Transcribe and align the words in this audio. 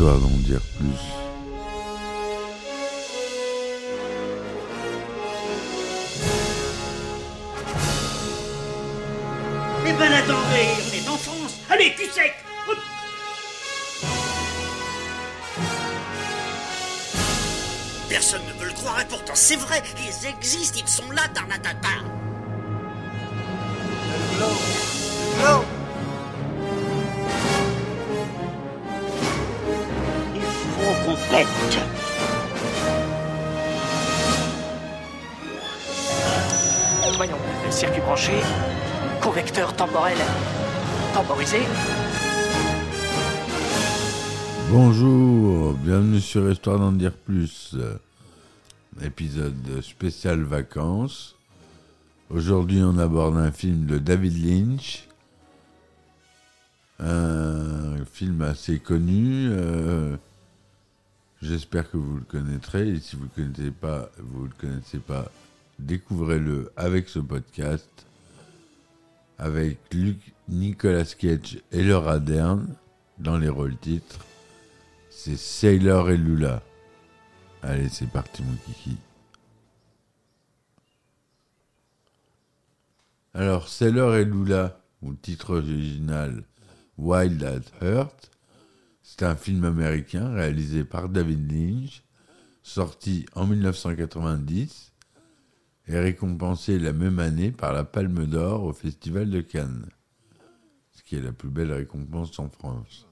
histoire 0.00 0.18
d'en 0.18 0.28
dire 0.28 0.60
plus. 0.78 0.86
Eh 9.86 9.92
ben 9.92 10.12
attendez, 10.12 10.68
on 10.86 10.94
est 10.94 11.08
en 11.08 11.18
France 11.18 11.58
Allez, 11.68 11.94
cul 11.96 12.08
sec. 12.10 12.32
Hop. 12.66 12.78
Personne 18.08 18.40
ne 18.46 18.58
veut 18.58 18.68
le 18.68 18.72
croire 18.72 19.02
et 19.02 19.06
pourtant 19.06 19.34
c'est 19.34 19.56
vrai, 19.56 19.82
ils 19.98 20.28
existent, 20.28 20.80
ils 20.82 20.88
sont 20.88 21.10
là, 21.10 21.28
Tarnatata 21.34 21.88
Voyons, 37.16 37.36
circuit 37.70 38.00
branché, 38.00 38.32
convecteur 39.22 39.74
temporel 39.74 40.18
temporisé. 41.14 41.58
Bonjour, 44.70 45.72
bienvenue 45.74 46.20
sur 46.20 46.50
Histoire 46.50 46.78
d'en 46.78 46.92
dire 46.92 47.14
plus, 47.14 47.74
épisode 49.02 49.80
spécial 49.80 50.42
vacances. 50.42 51.36
Aujourd'hui, 52.28 52.82
on 52.82 52.98
aborde 52.98 53.38
un 53.38 53.50
film 53.50 53.86
de 53.86 53.96
David 53.96 54.44
Lynch, 54.44 55.08
un 56.98 58.04
film 58.12 58.42
assez 58.42 58.78
connu. 58.78 59.48
euh, 59.50 60.16
J'espère 61.42 61.90
que 61.90 61.96
vous 61.96 62.16
le 62.16 62.24
connaîtrez. 62.24 62.88
Et 62.88 63.00
si 63.00 63.16
vous 63.16 63.24
ne 63.24 63.28
le 63.28 63.52
connaissez 63.52 63.70
pas, 63.70 64.10
vous 64.18 64.44
le 64.44 64.52
connaissez 64.58 64.98
pas, 64.98 65.30
découvrez-le 65.78 66.70
avec 66.76 67.08
ce 67.08 67.18
podcast, 67.18 67.88
avec 69.38 69.78
Luc, 69.92 70.18
Nicolas 70.48 71.04
Cage 71.04 71.58
et 71.72 71.82
Laura 71.82 72.18
Dern 72.18 72.66
dans 73.18 73.38
les 73.38 73.48
rôles 73.48 73.78
titres. 73.78 74.18
C'est 75.08 75.38
Sailor 75.38 76.10
et 76.10 76.16
Lula. 76.16 76.62
Allez, 77.62 77.88
c'est 77.88 78.10
parti, 78.10 78.42
mon 78.42 78.56
kiki. 78.56 78.96
Alors, 83.32 83.68
Sailor 83.68 84.16
et 84.16 84.24
Lula, 84.24 84.80
ou 85.02 85.14
titre 85.14 85.56
original 85.56 86.42
Wild 86.98 87.42
at 87.42 87.62
Heart, 87.80 88.30
c'est 89.10 89.24
un 89.24 89.34
film 89.34 89.64
américain 89.64 90.32
réalisé 90.32 90.84
par 90.84 91.08
David 91.08 91.50
Lynch, 91.50 92.04
sorti 92.62 93.26
en 93.34 93.44
1990 93.44 94.92
et 95.88 95.98
récompensé 95.98 96.78
la 96.78 96.92
même 96.92 97.18
année 97.18 97.50
par 97.50 97.72
la 97.72 97.82
Palme 97.82 98.24
d'Or 98.26 98.62
au 98.62 98.72
Festival 98.72 99.28
de 99.28 99.40
Cannes, 99.40 99.88
ce 100.92 101.02
qui 101.02 101.16
est 101.16 101.22
la 101.22 101.32
plus 101.32 101.48
belle 101.48 101.72
récompense 101.72 102.38
en 102.38 102.48
France. 102.48 103.08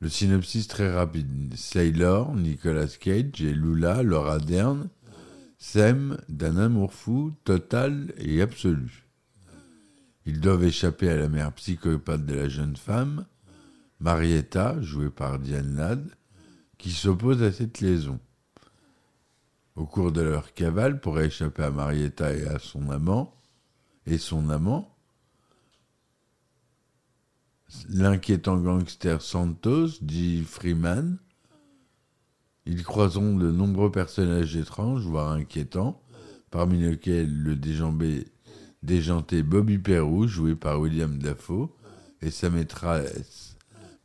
Le 0.00 0.08
synopsis 0.08 0.68
très 0.68 0.92
rapide. 0.92 1.54
Sailor, 1.56 2.32
Nicolas 2.36 2.86
Cage 2.86 3.42
et 3.42 3.54
Lula, 3.54 4.04
Laura 4.04 4.38
Dern, 4.38 4.88
s'aiment 5.58 6.16
d'un 6.28 6.56
amour 6.56 6.94
fou, 6.94 7.34
total 7.42 8.14
et 8.18 8.40
absolu. 8.40 9.07
Ils 10.28 10.40
doivent 10.40 10.64
échapper 10.64 11.08
à 11.08 11.16
la 11.16 11.30
mère 11.30 11.54
psychopathe 11.54 12.26
de 12.26 12.34
la 12.34 12.50
jeune 12.50 12.76
femme, 12.76 13.24
Marietta, 13.98 14.78
jouée 14.82 15.08
par 15.08 15.38
Diane 15.38 15.74
Ladd, 15.74 16.06
qui 16.76 16.90
s'oppose 16.90 17.42
à 17.42 17.50
cette 17.50 17.80
liaison. 17.80 18.20
Au 19.74 19.86
cours 19.86 20.12
de 20.12 20.20
leur 20.20 20.52
cavale 20.52 21.00
pour 21.00 21.18
échapper 21.18 21.62
à 21.62 21.70
Marietta 21.70 22.34
et 22.34 22.46
à 22.46 22.58
son 22.58 22.90
amant, 22.90 23.40
et 24.04 24.18
son 24.18 24.50
amant, 24.50 24.94
l'inquiétant 27.88 28.58
gangster 28.58 29.22
Santos, 29.22 29.92
dit 30.02 30.44
Freeman, 30.44 31.16
ils 32.66 32.84
croiseront 32.84 33.34
de 33.34 33.50
nombreux 33.50 33.90
personnages 33.90 34.56
étranges, 34.56 35.06
voire 35.06 35.32
inquiétants, 35.32 36.02
parmi 36.50 36.80
lesquels 36.80 37.34
le 37.34 37.56
déjambé, 37.56 38.26
déjanté 38.82 39.42
Bobby 39.42 39.78
Perrou, 39.78 40.26
joué 40.26 40.54
par 40.54 40.80
William 40.80 41.18
Dafoe, 41.18 41.68
et 42.22 42.30
sa 42.30 42.50
maîtresse 42.50 43.56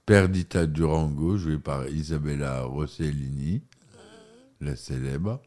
Perdita 0.05 0.65
Durango, 0.65 1.37
jouée 1.37 1.59
par 1.59 1.87
Isabella 1.87 2.63
Rossellini, 2.63 3.61
la 4.61 4.75
célèbre, 4.75 5.41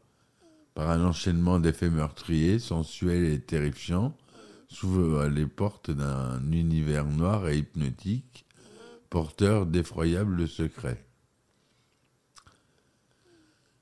par 0.73 0.89
un 0.89 1.03
enchaînement 1.05 1.59
d'effets 1.59 1.89
meurtriers, 1.89 2.59
sensuels 2.59 3.25
et 3.25 3.39
terrifiants, 3.39 4.15
s'ouvre 4.67 5.25
les 5.27 5.45
portes 5.45 5.91
d'un 5.91 6.41
univers 6.51 7.05
noir 7.05 7.47
et 7.47 7.57
hypnotique, 7.57 8.45
porteur 9.09 9.65
d'effroyables 9.65 10.47
secrets. 10.47 11.06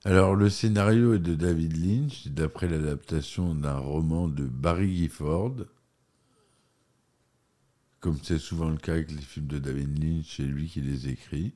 Alors, 0.07 0.35
le 0.35 0.51
scénario 0.51 1.15
est 1.15 1.19
de 1.19 1.33
David 1.33 1.77
Lynch, 1.77 2.27
d'après 2.27 2.67
l'adaptation 2.67 3.55
d'un 3.55 3.79
roman 3.79 4.27
de 4.27 4.43
Barry 4.45 4.95
Gifford. 4.97 5.55
Comme 8.01 8.19
c'est 8.21 8.37
souvent 8.37 8.69
le 8.69 8.77
cas 8.77 8.91
avec 8.91 9.09
les 9.09 9.17
films 9.17 9.47
de 9.47 9.57
David 9.57 9.97
Lynch, 9.97 10.37
c'est 10.37 10.43
lui 10.43 10.67
qui 10.67 10.81
les 10.81 11.09
écrit. 11.09 11.55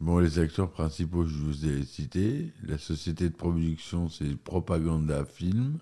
Bon, 0.00 0.18
les 0.18 0.40
acteurs 0.40 0.72
principaux, 0.72 1.24
je 1.24 1.36
vous 1.36 1.66
ai 1.66 1.84
cités. 1.84 2.52
La 2.64 2.78
société 2.78 3.28
de 3.28 3.36
production, 3.36 4.08
c'est 4.08 4.34
Propaganda 4.34 5.24
Film. 5.24 5.78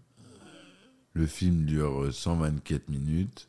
Le 1.15 1.27
film 1.27 1.65
dure 1.65 2.13
124 2.13 2.91
minutes. 2.91 3.49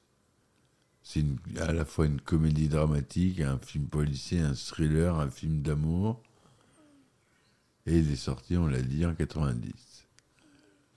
C'est 1.03 1.25
à 1.59 1.73
la 1.73 1.83
fois 1.83 2.05
une 2.05 2.21
comédie 2.21 2.69
dramatique, 2.69 3.41
un 3.41 3.57
film 3.57 3.87
policier, 3.87 4.39
un 4.39 4.53
thriller, 4.53 5.19
un 5.19 5.29
film 5.29 5.61
d'amour. 5.61 6.23
Et 7.85 7.97
il 7.97 8.11
est 8.11 8.15
sorti, 8.15 8.57
on 8.57 8.67
l'a 8.67 8.81
dit, 8.81 9.05
en 9.05 9.13
90. 9.13 10.07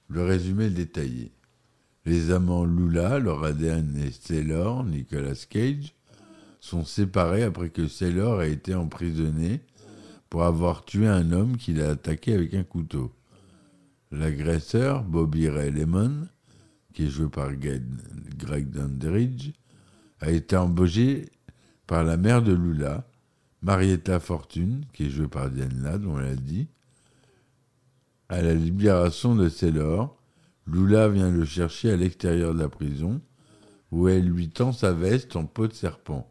Le 0.08 0.22
résumé 0.24 0.70
détaillé. 0.70 1.32
Les 2.04 2.30
amants 2.30 2.66
Lula, 2.66 3.18
Laura 3.18 3.52
Dern 3.52 3.96
et 3.96 4.10
Sailor, 4.10 4.84
Nicolas 4.84 5.46
Cage, 5.48 5.94
sont 6.60 6.84
séparés 6.84 7.42
après 7.42 7.70
que 7.70 7.88
Sailor 7.88 8.40
a 8.40 8.46
été 8.46 8.74
emprisonné 8.74 9.60
pour 10.28 10.44
avoir 10.44 10.84
tué 10.84 11.06
un 11.06 11.32
homme 11.32 11.56
qu'il 11.56 11.80
a 11.80 11.90
attaqué 11.90 12.34
avec 12.34 12.54
un 12.54 12.64
couteau. 12.64 13.12
L'agresseur, 14.10 15.02
Bobby 15.02 15.48
Ray 15.48 15.70
Lemon, 15.70 16.28
qui 16.92 17.06
est 17.06 17.10
joué 17.10 17.28
par 17.28 17.50
Greg 17.54 18.70
Dandridge, 18.70 19.52
a 20.20 20.30
été 20.30 20.56
embauché 20.56 21.30
par 21.86 22.04
la 22.04 22.16
mère 22.16 22.42
de 22.42 22.52
Lula, 22.52 23.06
Marietta 23.64 24.20
Fortune, 24.20 24.84
qui 24.92 25.06
est 25.06 25.10
jouée 25.10 25.26
par 25.26 25.48
Diane 25.48 26.04
on 26.06 26.18
l'a 26.18 26.36
dit. 26.36 26.66
À 28.28 28.42
la 28.42 28.52
libération 28.52 29.34
de 29.34 29.48
Sailor, 29.48 30.14
Lula 30.66 31.08
vient 31.08 31.30
le 31.30 31.46
chercher 31.46 31.90
à 31.90 31.96
l'extérieur 31.96 32.52
de 32.52 32.58
la 32.58 32.68
prison, 32.68 33.22
où 33.90 34.06
elle 34.08 34.26
lui 34.26 34.50
tend 34.50 34.72
sa 34.72 34.92
veste 34.92 35.34
en 35.34 35.46
peau 35.46 35.66
de 35.66 35.72
serpent. 35.72 36.30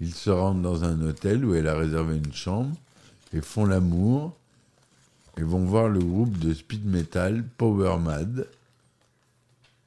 Ils 0.00 0.12
se 0.12 0.28
rendent 0.28 0.60
dans 0.60 0.84
un 0.84 1.00
hôtel 1.00 1.46
où 1.46 1.54
elle 1.54 1.68
a 1.68 1.78
réservé 1.78 2.18
une 2.18 2.34
chambre 2.34 2.76
et 3.32 3.40
font 3.40 3.64
l'amour 3.64 4.36
et 5.38 5.42
vont 5.42 5.64
voir 5.64 5.88
le 5.88 6.00
groupe 6.00 6.36
de 6.38 6.52
speed 6.52 6.84
metal 6.84 7.42
Power 7.56 7.98
Mad. 7.98 8.46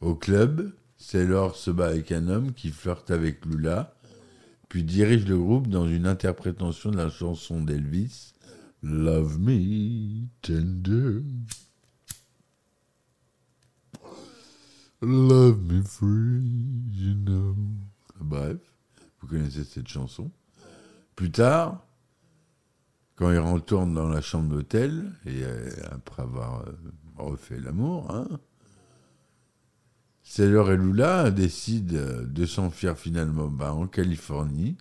Au 0.02 0.16
club, 0.16 0.72
Sailor 0.98 1.56
se 1.56 1.70
bat 1.70 1.88
avec 1.88 2.12
un 2.12 2.30
homme 2.30 2.52
qui 2.54 2.72
flirte 2.72 3.12
avec 3.12 3.46
Lula, 3.46 3.94
puis 4.70 4.84
dirige 4.84 5.26
le 5.26 5.38
groupe 5.38 5.68
dans 5.68 5.88
une 5.88 6.06
interprétation 6.06 6.92
de 6.92 6.98
la 6.98 7.10
chanson 7.10 7.62
d'Elvis, 7.62 8.34
Love 8.84 9.40
Me 9.40 10.28
Tender. 10.42 11.24
Love 15.02 15.62
me 15.64 15.82
free, 15.82 16.44
you 16.92 17.16
know. 17.16 17.56
Bref, 18.20 18.58
vous 19.20 19.28
connaissez 19.28 19.64
cette 19.64 19.88
chanson. 19.88 20.30
Plus 21.16 21.32
tard, 21.32 21.86
quand 23.16 23.32
il 23.32 23.40
retourne 23.40 23.94
dans 23.94 24.08
la 24.08 24.22
chambre 24.22 24.50
d'hôtel, 24.50 25.12
et 25.26 25.44
euh, 25.44 25.70
après 25.92 26.22
avoir 26.22 26.62
euh, 26.62 26.74
refait 27.18 27.60
l'amour, 27.60 28.12
hein, 28.12 28.28
Sailor 30.30 30.74
et 30.74 30.78
Lula 30.78 31.32
décident 31.32 31.96
euh, 31.96 32.24
de 32.24 32.46
s'enfuir 32.46 32.96
finalement 33.00 33.48
bah, 33.48 33.74
en 33.74 33.88
Californie, 33.88 34.78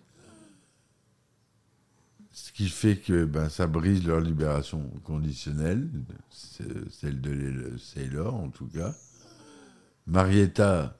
ce 2.31 2.51
qui 2.51 2.69
fait 2.69 2.97
que 2.97 3.25
ben, 3.25 3.49
ça 3.49 3.65
brise 3.65 4.05
leur 4.05 4.21
libération 4.21 4.87
conditionnelle, 5.03 5.89
celle 6.29 7.19
de 7.19 7.75
Sailor 7.79 8.35
en 8.35 8.49
tout 8.49 8.67
cas. 8.67 8.93
Marietta 10.05 10.95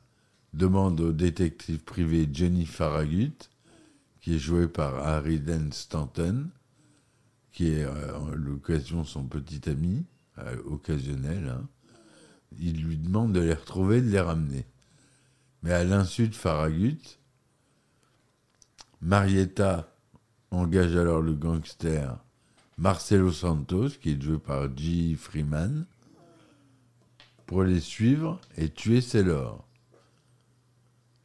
demande 0.56 1.00
au 1.00 1.12
détective 1.12 1.84
privé 1.84 2.28
Jenny 2.34 2.66
Farragut, 2.66 3.52
qui 4.20 4.34
est 4.34 4.40
joué 4.40 4.68
par 4.68 4.96
Harry 4.96 5.40
Dent 5.40 5.72
Stanton, 5.72 6.48
qui 7.52 7.68
est 7.68 7.84
euh, 7.84 8.18
à 8.18 8.36
l'occasion 8.36 9.04
son 9.04 9.26
petit 9.26 9.70
ami, 9.70 10.06
euh, 10.40 10.58
occasionnel. 10.66 11.50
hein. 11.50 11.68
Il 12.58 12.84
lui 12.84 12.98
demande 12.98 13.34
de 13.34 13.40
les 13.40 13.54
retrouver, 13.54 14.02
de 14.02 14.10
les 14.10 14.20
ramener. 14.20 14.66
Mais 15.62 15.74
à 15.74 15.84
l'insu 15.84 16.28
de 16.28 16.36
Farragut, 16.36 17.20
Marietta 19.02 19.94
engage 20.52 20.96
alors 20.96 21.22
le 21.22 21.34
gangster 21.34 22.18
Marcelo 22.78 23.32
Santos, 23.32 23.90
qui 24.02 24.12
est 24.12 24.22
joué 24.22 24.38
par 24.40 24.76
G. 24.76 25.16
Freeman, 25.16 25.86
pour 27.46 27.64
les 27.64 27.80
suivre 27.80 28.40
et 28.58 28.70
tuer 28.70 29.02
Sailor. 29.02 29.68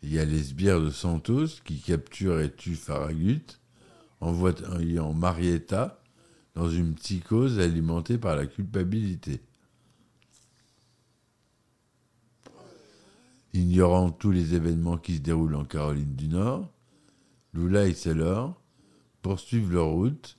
Il 0.03 0.13
y 0.13 0.19
a 0.19 0.25
les 0.25 0.43
sbires 0.43 0.81
de 0.81 0.91
Santos 0.91 1.61
qui 1.65 1.81
capturent 1.81 2.41
et 2.41 2.53
tuent 2.53 2.75
Farragut, 2.75 3.61
envoyant 4.21 5.13
Marietta 5.13 6.01
dans 6.55 6.69
une 6.69 6.95
psychose 6.95 7.59
alimentée 7.59 8.19
par 8.19 8.37
la 8.37 8.47
culpabilité. 8.47 9.41
Ignorant 13.55 14.11
tous 14.11 14.33
les 14.33 14.55
événements 14.55 14.99
qui 14.99 15.15
se 15.15 15.21
déroulent 15.21 15.55
en 15.55 15.65
Caroline 15.65 16.17
du 16.17 16.27
Nord, 16.27 16.69
Lula 17.53 17.87
et 17.87 17.95
Sailor 17.95 18.61
poursuivent 19.23 19.73
leur 19.73 19.87
route 19.91 20.37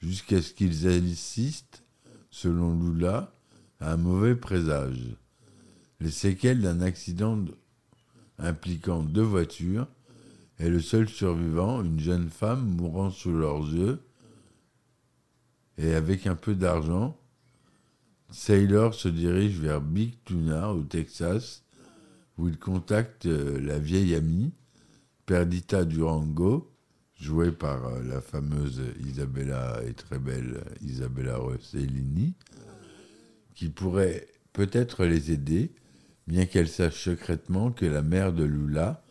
jusqu'à 0.00 0.42
ce 0.42 0.52
qu'ils 0.52 0.88
assistent, 0.88 1.84
selon 2.30 2.76
Lula, 2.76 3.32
à 3.78 3.92
un 3.92 3.96
mauvais 3.96 4.34
présage. 4.34 5.16
Les 6.00 6.10
séquelles 6.10 6.60
d'un 6.60 6.80
accident 6.80 7.36
de- 7.36 7.56
impliquant 8.38 9.04
deux 9.04 9.22
voitures 9.22 9.86
et 10.58 10.68
le 10.68 10.80
seul 10.80 11.08
survivant, 11.08 11.80
une 11.84 12.00
jeune 12.00 12.28
femme 12.28 12.66
mourant 12.66 13.10
sous 13.10 13.32
leurs 13.32 13.72
yeux 13.72 14.00
et 15.78 15.94
avec 15.94 16.26
un 16.26 16.34
peu 16.34 16.56
d'argent, 16.56 17.16
Sailor 18.30 18.94
se 18.94 19.08
dirige 19.08 19.60
vers 19.60 19.80
Big 19.80 20.14
Tuna 20.24 20.72
au 20.72 20.82
Texas 20.82 21.61
où 22.38 22.48
il 22.48 22.58
contacte 22.58 23.26
euh, 23.26 23.60
la 23.60 23.78
vieille 23.78 24.14
amie 24.14 24.52
Perdita 25.26 25.84
Durango, 25.84 26.72
jouée 27.14 27.52
par 27.52 27.86
euh, 27.86 28.02
la 28.02 28.20
fameuse 28.20 28.82
Isabella 29.00 29.80
et 29.86 29.94
très 29.94 30.18
belle 30.18 30.64
Isabella 30.80 31.36
Rossellini, 31.36 32.34
qui 33.54 33.68
pourrait 33.68 34.26
peut-être 34.52 35.04
les 35.04 35.30
aider, 35.30 35.72
bien 36.26 36.46
qu'elle 36.46 36.68
sache 36.68 37.04
secrètement 37.04 37.70
que 37.70 37.86
la 37.86 38.02
mère 38.02 38.32
de 38.32 38.44
Lula 38.44 39.04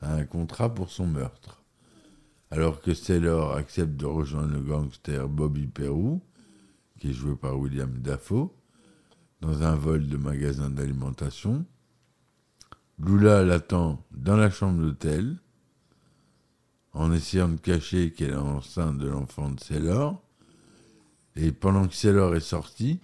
a 0.00 0.14
un 0.14 0.24
contrat 0.24 0.74
pour 0.74 0.90
son 0.90 1.06
meurtre. 1.06 1.62
Alors 2.50 2.80
que 2.80 2.94
Sailor 2.94 3.54
accepte 3.54 3.96
de 3.96 4.06
rejoindre 4.06 4.54
le 4.54 4.60
gangster 4.60 5.28
Bobby 5.28 5.66
Perou, 5.66 6.22
qui 6.98 7.10
est 7.10 7.12
joué 7.12 7.36
par 7.36 7.58
William 7.58 7.92
Dafoe, 7.98 8.50
dans 9.40 9.62
un 9.62 9.74
vol 9.74 10.08
de 10.08 10.16
magasin 10.16 10.70
d'alimentation, 10.70 11.66
Lula 13.00 13.44
l'attend 13.44 14.04
dans 14.10 14.36
la 14.36 14.50
chambre 14.50 14.82
d'hôtel, 14.82 15.36
en 16.92 17.12
essayant 17.12 17.48
de 17.48 17.56
cacher 17.56 18.12
qu'elle 18.12 18.30
est 18.30 18.34
enceinte 18.34 18.98
de 18.98 19.06
l'enfant 19.06 19.50
de 19.50 19.60
Sailor. 19.60 20.20
Et 21.36 21.52
pendant 21.52 21.86
que 21.86 21.94
Sailor 21.94 22.34
est 22.34 22.40
sorti, 22.40 22.98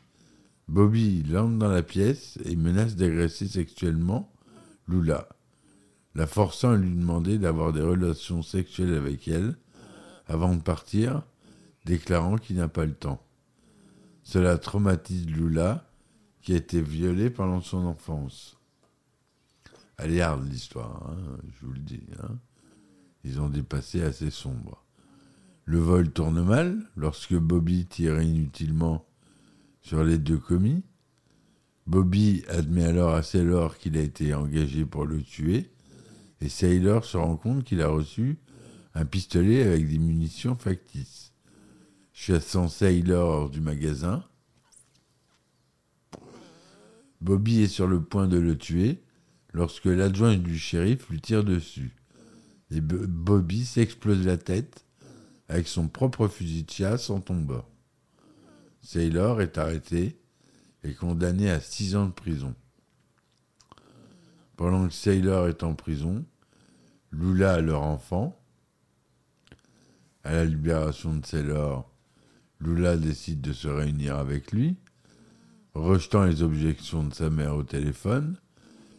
Bobby 0.66 1.24
entre 1.36 1.58
dans 1.58 1.68
la 1.68 1.84
pièce 1.84 2.38
et 2.44 2.56
menace 2.56 2.96
d'agresser 2.96 3.46
sexuellement 3.46 4.32
Lula, 4.88 5.28
la 6.16 6.26
forçant 6.26 6.72
à 6.72 6.76
lui 6.76 6.90
demander 6.90 7.38
d'avoir 7.38 7.72
des 7.72 7.82
relations 7.82 8.42
sexuelles 8.42 8.94
avec 8.94 9.28
elle 9.28 9.54
avant 10.26 10.54
de 10.54 10.60
partir, 10.60 11.22
déclarant 11.84 12.36
qu'il 12.36 12.56
n'a 12.56 12.68
pas 12.68 12.84
le 12.84 12.94
temps. 12.94 13.22
Cela 14.24 14.58
traumatise 14.58 15.26
Lula, 15.26 15.88
qui 16.42 16.52
a 16.52 16.56
été 16.56 16.80
violée 16.80 17.30
pendant 17.30 17.60
son 17.60 17.86
enfance. 17.86 18.56
Elle 19.98 20.12
est 20.14 20.20
hard 20.20 20.44
l'histoire, 20.48 21.10
hein, 21.10 21.36
je 21.52 21.66
vous 21.66 21.72
le 21.72 21.80
dis. 21.80 22.06
hein. 22.22 22.38
Ils 23.22 23.40
ont 23.40 23.48
des 23.48 23.62
passés 23.62 24.02
assez 24.02 24.30
sombres. 24.30 24.84
Le 25.64 25.78
vol 25.78 26.10
tourne 26.10 26.42
mal 26.44 26.78
lorsque 26.96 27.34
Bobby 27.34 27.86
tire 27.86 28.20
inutilement 28.20 29.06
sur 29.80 30.04
les 30.04 30.18
deux 30.18 30.38
commis. 30.38 30.82
Bobby 31.86 32.44
admet 32.48 32.84
alors 32.84 33.14
à 33.14 33.22
Sailor 33.22 33.78
qu'il 33.78 33.96
a 33.96 34.00
été 34.00 34.34
engagé 34.34 34.84
pour 34.84 35.06
le 35.06 35.22
tuer, 35.22 35.70
et 36.40 36.48
Sailor 36.48 37.04
se 37.04 37.16
rend 37.16 37.36
compte 37.36 37.64
qu'il 37.64 37.80
a 37.80 37.88
reçu 37.88 38.38
un 38.94 39.04
pistolet 39.04 39.62
avec 39.62 39.88
des 39.88 39.98
munitions 39.98 40.56
factices. 40.56 41.32
Chassant 42.12 42.68
Sailor 42.68 43.28
hors 43.28 43.50
du 43.50 43.60
magasin, 43.60 44.24
Bobby 47.20 47.62
est 47.62 47.68
sur 47.68 47.86
le 47.86 48.02
point 48.02 48.28
de 48.28 48.38
le 48.38 48.56
tuer 48.58 49.02
lorsque 49.54 49.86
l'adjoint 49.86 50.36
du 50.36 50.58
shérif 50.58 51.08
lui 51.08 51.20
tire 51.20 51.44
dessus. 51.44 51.96
Et 52.70 52.80
Bo- 52.80 53.06
Bobby 53.06 53.64
s'explose 53.64 54.26
la 54.26 54.36
tête 54.36 54.84
avec 55.48 55.68
son 55.68 55.88
propre 55.88 56.28
fusil 56.28 56.64
de 56.64 56.70
chasse 56.70 57.08
en 57.08 57.20
tombant. 57.20 57.64
Sailor 58.82 59.40
est 59.40 59.56
arrêté 59.56 60.18
et 60.82 60.92
condamné 60.92 61.50
à 61.50 61.60
six 61.60 61.96
ans 61.96 62.06
de 62.06 62.12
prison. 62.12 62.54
Pendant 64.56 64.86
que 64.88 64.94
Sailor 64.94 65.48
est 65.48 65.62
en 65.62 65.74
prison, 65.74 66.24
Lula 67.12 67.54
a 67.54 67.60
leur 67.60 67.82
enfant. 67.82 68.38
À 70.24 70.32
la 70.32 70.44
libération 70.44 71.14
de 71.14 71.24
Sailor, 71.24 71.90
Lula 72.60 72.96
décide 72.96 73.40
de 73.40 73.52
se 73.52 73.68
réunir 73.68 74.16
avec 74.16 74.52
lui. 74.52 74.76
Rejetant 75.74 76.24
les 76.24 76.42
objections 76.42 77.04
de 77.04 77.14
sa 77.14 77.30
mère 77.30 77.56
au 77.56 77.62
téléphone, 77.62 78.36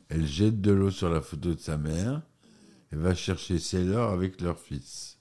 elle 0.10 0.26
jette 0.26 0.62
de 0.62 0.72
l'eau 0.72 0.92
sur 0.92 1.10
la 1.10 1.22
photo 1.22 1.54
de 1.54 1.60
sa 1.60 1.78
mère 1.78 2.22
et 2.92 2.96
va 2.96 3.16
chercher 3.16 3.60
Sailor 3.60 4.12
avec 4.12 4.42
leur 4.42 4.60
fils. 4.60 5.18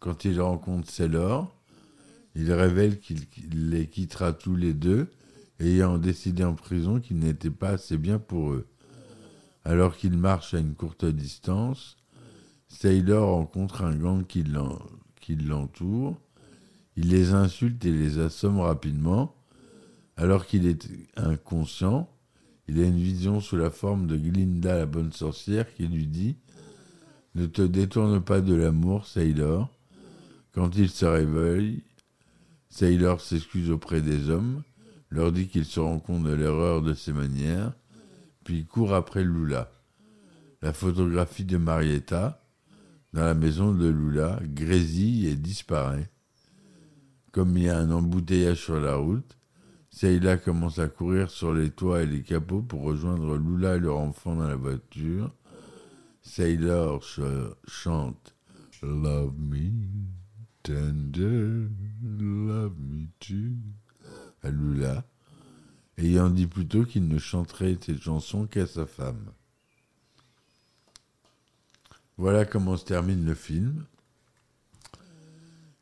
Quand 0.00 0.24
il 0.24 0.40
rencontre 0.40 0.90
Sailor, 0.90 1.54
il 2.34 2.52
révèle 2.52 3.00
qu'il 3.00 3.26
les 3.70 3.86
quittera 3.86 4.32
tous 4.32 4.56
les 4.56 4.74
deux, 4.74 5.08
ayant 5.58 5.96
décidé 5.96 6.44
en 6.44 6.54
prison 6.54 7.00
qu'il 7.00 7.18
n'était 7.18 7.50
pas 7.50 7.70
assez 7.70 7.96
bien 7.96 8.18
pour 8.18 8.52
eux. 8.52 8.66
Alors 9.64 9.96
qu'il 9.96 10.16
marche 10.16 10.52
à 10.54 10.58
une 10.58 10.74
courte 10.74 11.06
distance, 11.06 11.96
Sailor 12.68 13.30
rencontre 13.30 13.82
un 13.82 13.96
gang 13.96 14.26
qui 14.26 14.44
l'entoure. 15.34 16.20
Il 16.96 17.08
les 17.08 17.32
insulte 17.32 17.84
et 17.84 17.92
les 17.92 18.18
assomme 18.18 18.60
rapidement. 18.60 19.34
Alors 20.16 20.46
qu'il 20.46 20.66
est 20.66 20.88
inconscient, 21.16 22.08
il 22.68 22.80
a 22.80 22.84
une 22.84 22.98
vision 22.98 23.40
sous 23.40 23.56
la 23.56 23.70
forme 23.70 24.06
de 24.06 24.16
Glinda 24.16 24.76
la 24.76 24.86
bonne 24.86 25.12
sorcière 25.12 25.72
qui 25.74 25.86
lui 25.86 26.06
dit 26.06 26.36
Ne 27.34 27.46
te 27.46 27.62
détourne 27.62 28.20
pas 28.20 28.40
de 28.40 28.54
l'amour, 28.54 29.06
Sailor. 29.06 29.70
Quand 30.52 30.76
il 30.76 30.88
se 30.88 31.04
réveille, 31.04 31.84
Sailor 32.68 33.20
s'excuse 33.20 33.70
auprès 33.70 34.00
des 34.00 34.30
hommes, 34.30 34.62
leur 35.10 35.30
dit 35.30 35.46
qu'il 35.46 35.64
se 35.64 35.78
rend 35.78 36.00
compte 36.00 36.24
de 36.24 36.32
l'erreur 36.32 36.82
de 36.82 36.94
ses 36.94 37.12
manières, 37.12 37.72
puis 38.42 38.64
court 38.64 38.94
après 38.94 39.22
Lula. 39.22 39.70
La 40.62 40.72
photographie 40.72 41.44
de 41.44 41.58
Marietta, 41.58 42.42
dans 43.12 43.24
la 43.24 43.34
maison 43.34 43.72
de 43.72 43.86
Lula, 43.86 44.40
grésille 44.42 45.28
et 45.28 45.36
disparaît. 45.36 46.10
Comme 47.32 47.56
il 47.56 47.64
y 47.64 47.68
a 47.68 47.78
un 47.78 47.90
embouteillage 47.90 48.62
sur 48.62 48.80
la 48.80 48.96
route, 48.96 49.36
Saïla 49.96 50.36
commence 50.36 50.78
à 50.78 50.88
courir 50.88 51.30
sur 51.30 51.54
les 51.54 51.70
toits 51.70 52.02
et 52.02 52.06
les 52.06 52.22
capots 52.22 52.60
pour 52.60 52.82
rejoindre 52.82 53.38
Lula 53.38 53.76
et 53.76 53.80
leur 53.80 53.96
enfant 53.96 54.36
dans 54.36 54.46
la 54.46 54.54
voiture. 54.54 55.32
Sailor 56.20 57.02
ch- 57.02 57.24
chante 57.66 58.34
Love 58.82 59.32
me 59.38 59.70
tender, 60.62 61.66
love 62.04 62.74
me 62.78 63.06
too 63.20 63.56
à 64.42 64.50
Lula, 64.50 65.02
ayant 65.96 66.28
dit 66.28 66.46
plutôt 66.46 66.84
qu'il 66.84 67.08
ne 67.08 67.18
chanterait 67.18 67.78
cette 67.80 68.02
chanson 68.02 68.46
qu'à 68.46 68.66
sa 68.66 68.84
femme. 68.84 69.32
Voilà 72.18 72.44
comment 72.44 72.76
se 72.76 72.84
termine 72.84 73.24
le 73.24 73.34
film. 73.34 73.86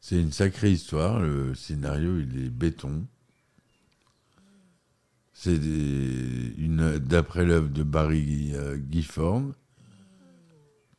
C'est 0.00 0.21
une 0.21 0.33
sacrée 0.33 0.71
histoire, 0.71 1.18
le 1.21 1.52
scénario 1.56 2.21
il 2.21 2.47
est 2.47 2.50
béton. 2.50 3.09
C'est 5.35 5.57
une 5.57 6.99
d'après 6.99 7.45
l'œuvre 7.45 7.69
de 7.69 7.83
Barry 7.83 8.53
euh, 8.55 8.79
Gifford, 8.91 9.53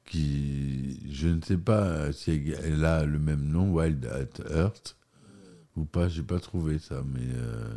qui 0.03 1.01
je 1.11 1.29
ne 1.29 1.41
sais 1.41 1.57
pas 1.57 2.11
si 2.11 2.53
elle 2.63 2.83
a 2.85 3.05
le 3.05 3.17
même 3.17 3.47
nom, 3.47 3.71
Wild 3.71 4.05
at 4.05 4.43
Earth, 4.53 4.97
ou 5.75 5.85
pas, 5.85 6.09
j'ai 6.09 6.21
pas 6.21 6.39
trouvé 6.39 6.79
ça, 6.79 7.01
mais 7.05 7.25
euh, 7.33 7.75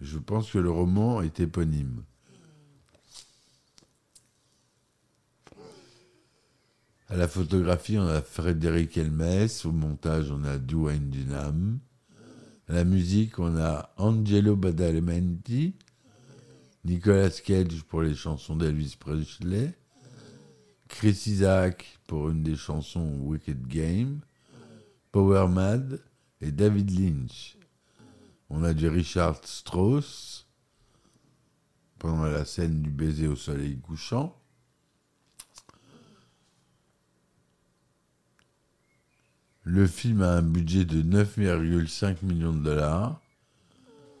je 0.00 0.18
pense 0.18 0.52
que 0.52 0.58
le 0.58 0.70
roman 0.70 1.22
est 1.22 1.40
éponyme. 1.40 2.04
À 7.08 7.16
la 7.16 7.28
photographie, 7.28 7.98
on 7.98 8.06
a 8.06 8.22
Frédéric 8.22 8.96
Elmes. 8.96 9.48
Au 9.64 9.72
montage, 9.72 10.30
on 10.30 10.44
a 10.44 10.58
Dwayne 10.58 11.10
Dunham. 11.10 11.78
La 12.68 12.84
musique, 12.84 13.38
on 13.38 13.56
a 13.56 13.90
Angelo 13.96 14.54
Badalamenti, 14.54 15.74
Nicolas 16.84 17.30
Cage 17.44 17.82
pour 17.82 18.02
les 18.02 18.14
chansons 18.14 18.56
d'Elvis 18.56 18.96
Presley, 18.98 19.74
Chris 20.88 21.24
Isaac 21.26 21.98
pour 22.06 22.30
une 22.30 22.42
des 22.42 22.54
chansons 22.54 23.18
Wicked 23.20 23.66
Game, 23.66 24.20
Power 25.10 25.48
Mad 25.48 26.00
et 26.40 26.52
David 26.52 26.90
Lynch. 26.98 27.56
On 28.48 28.62
a 28.62 28.72
du 28.72 28.88
Richard 28.88 29.40
Strauss 29.44 30.46
pendant 31.98 32.24
la 32.24 32.44
scène 32.44 32.82
du 32.82 32.90
baiser 32.90 33.26
au 33.26 33.36
soleil 33.36 33.78
couchant. 33.78 34.41
Le 39.64 39.86
film 39.86 40.22
a 40.22 40.32
un 40.32 40.42
budget 40.42 40.84
de 40.84 41.02
9,5 41.02 42.24
millions 42.24 42.52
de 42.52 42.62
dollars. 42.62 43.20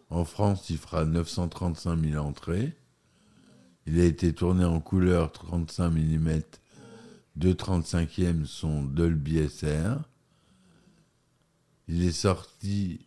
En 0.08 0.24
France, 0.24 0.70
il 0.70 0.78
fera 0.78 1.04
935 1.04 1.98
000 1.98 2.24
entrées. 2.24 2.76
Il 3.86 3.98
a 3.98 4.04
été 4.04 4.32
tourné 4.32 4.64
en 4.64 4.78
couleur 4.80 5.32
35 5.32 5.90
mm. 5.90 6.42
Deux 7.34 7.54
35e 7.54 8.44
sont 8.44 8.84
Dolby 8.84 9.48
SR. 9.48 9.98
Il 11.88 12.04
est 12.04 12.12
sorti 12.12 13.04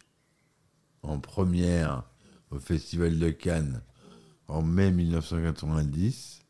en 1.03 1.19
première 1.19 2.03
au 2.51 2.59
Festival 2.59 3.17
de 3.17 3.29
Cannes 3.29 3.81
en 4.47 4.61
mai 4.61 4.91
1990, 4.91 6.41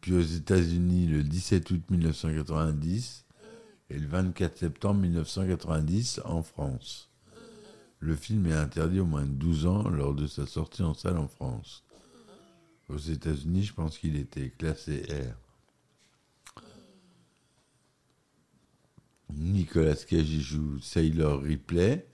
puis 0.00 0.14
aux 0.14 0.22
États-Unis 0.22 1.06
le 1.06 1.22
17 1.22 1.70
août 1.70 1.82
1990 1.90 3.23
et 3.94 3.98
le 3.98 4.08
24 4.08 4.58
septembre 4.58 5.00
1990 5.02 6.20
en 6.24 6.42
France. 6.42 7.10
Le 8.00 8.16
film 8.16 8.46
est 8.46 8.52
interdit 8.52 8.98
au 8.98 9.06
moins 9.06 9.24
de 9.24 9.30
12 9.30 9.66
ans 9.66 9.88
lors 9.88 10.14
de 10.14 10.26
sa 10.26 10.46
sortie 10.46 10.82
en 10.82 10.94
salle 10.94 11.16
en 11.16 11.28
France. 11.28 11.84
Aux 12.88 12.98
États-Unis, 12.98 13.62
je 13.62 13.72
pense 13.72 13.96
qu'il 13.96 14.16
était 14.16 14.50
classé 14.50 15.04
R. 15.08 16.62
Nicolas 19.32 19.94
Cage 19.94 20.30
y 20.30 20.40
joue 20.40 20.80
Sailor 20.80 21.42
Ripley, 21.42 22.06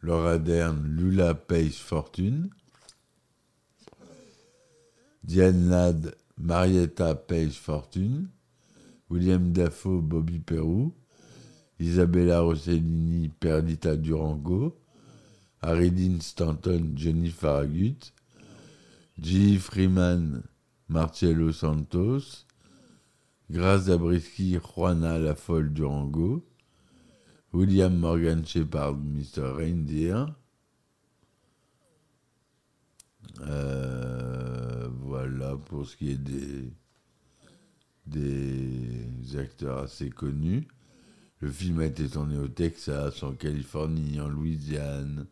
Laura 0.00 0.38
Dern, 0.38 0.86
Lula 0.86 1.34
Pace 1.34 1.76
Fortune, 1.76 2.50
Diane 5.24 5.70
Ladd, 5.70 6.14
Marietta 6.36 7.14
Page 7.14 7.58
Fortune, 7.58 8.28
William 9.08 9.52
Dafoe, 9.52 10.02
Bobby 10.02 10.38
Perrou, 10.38 10.94
Isabella 11.78 12.40
Rossellini, 12.40 13.28
Perdita 13.28 13.96
Durango, 13.96 14.76
Harry 15.62 15.90
Stanton, 16.20 16.92
Johnny 16.94 17.30
Farragut, 17.30 18.12
G. 19.18 19.58
Freeman, 19.58 20.42
Marcello 20.88 21.52
Santos, 21.52 22.46
Grace 23.50 23.84
Zabriskie, 23.84 24.58
Juana 24.58 25.18
la 25.18 25.34
folle 25.34 25.72
Durango, 25.72 26.44
William 27.52 27.96
Morgan 27.96 28.44
Shepard, 28.44 28.96
Mr. 28.96 29.52
Reindeer. 29.56 30.26
Euh, 33.40 34.88
voilà 35.00 35.56
pour 35.56 35.86
ce 35.86 35.96
qui 35.96 36.10
est 36.10 36.20
des 38.06 39.36
acteurs 39.36 39.78
assez 39.78 40.10
connus. 40.10 40.66
Le 41.40 41.50
film 41.50 41.80
a 41.80 41.84
été 41.84 42.08
tourné 42.08 42.38
au 42.38 42.48
Texas, 42.48 43.22
en 43.22 43.32
Californie, 43.32 44.20
en 44.20 44.28
Louisiane, 44.28 45.26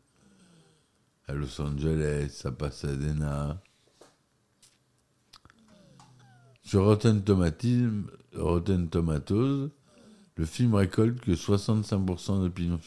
à 1.26 1.32
Los 1.32 1.60
Angeles, 1.60 2.42
à 2.44 2.52
Pasadena. 2.52 3.62
Sur 6.62 6.84
Rotten 6.84 7.22
Tomatoes, 7.22 8.02
le 10.36 10.44
film 10.44 10.74
récolte 10.74 11.20
que 11.20 11.32
65% 11.32 12.42
d'opinions 12.42 12.80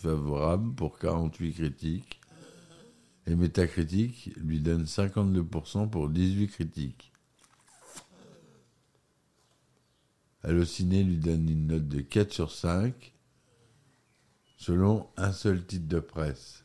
favorables 0.00 0.74
pour 0.74 0.98
48 0.98 1.52
critiques 1.52 2.20
et 3.26 3.34
Metacritic 3.34 4.32
lui 4.36 4.60
donne 4.60 4.84
52% 4.84 5.90
pour 5.90 6.08
18 6.08 6.48
critiques. 6.48 7.09
Allociné 10.42 11.04
lui 11.04 11.18
donne 11.18 11.48
une 11.48 11.66
note 11.66 11.88
de 11.88 12.00
4 12.00 12.32
sur 12.32 12.50
5 12.50 13.12
selon 14.56 15.08
un 15.16 15.32
seul 15.32 15.64
titre 15.64 15.88
de 15.88 16.00
presse. 16.00 16.64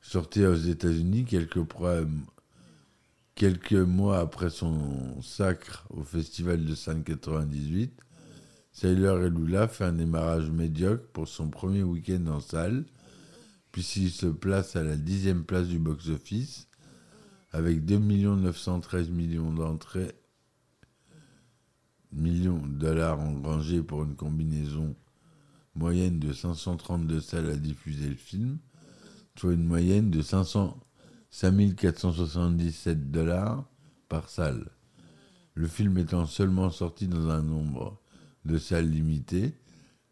Sorti 0.00 0.44
aux 0.44 0.54
États-Unis 0.54 1.26
quelques, 1.26 1.56
mois 3.72 4.18
après 4.18 4.48
son 4.48 5.20
sacre 5.20 5.86
au 5.90 6.02
Festival 6.02 6.64
de 6.64 6.74
San 6.74 7.04
98, 7.04 7.92
Sailor 8.72 9.22
et 9.22 9.30
Lula 9.30 9.68
fait 9.68 9.84
un 9.84 9.92
démarrage 9.92 10.50
médiocre 10.50 11.06
pour 11.12 11.28
son 11.28 11.50
premier 11.50 11.82
week-end 11.82 12.26
en 12.26 12.40
salle, 12.40 12.86
puisqu'il 13.70 14.10
se 14.10 14.26
place 14.26 14.76
à 14.76 14.82
la 14.82 14.96
dixième 14.96 15.44
place 15.44 15.68
du 15.68 15.78
box-office, 15.78 16.68
avec 17.50 17.84
2 17.84 17.98
913 17.98 19.10
millions 19.10 19.52
d'entrées, 19.52 20.14
millions 22.12 22.58
de 22.66 22.78
dollars 22.78 23.20
engrangés 23.20 23.82
pour 23.82 24.02
une 24.02 24.16
combinaison 24.16 24.94
moyenne 25.74 26.18
de 26.18 26.32
532 26.32 27.20
salles 27.20 27.50
à 27.50 27.56
diffuser 27.56 28.08
le 28.08 28.16
film, 28.16 28.58
soit 29.36 29.54
une 29.54 29.64
moyenne 29.64 30.10
de 30.10 30.22
500, 30.22 30.78
5477 31.30 33.10
dollars 33.10 33.64
par 34.08 34.28
salle. 34.28 34.70
Le 35.54 35.66
film 35.66 35.98
étant 35.98 36.26
seulement 36.26 36.70
sorti 36.70 37.08
dans 37.08 37.28
un 37.28 37.42
nombre 37.42 38.00
de 38.44 38.58
salles 38.58 38.90
limitées, 38.90 39.54